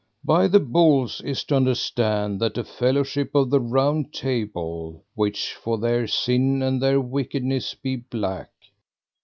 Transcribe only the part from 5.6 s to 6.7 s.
their sin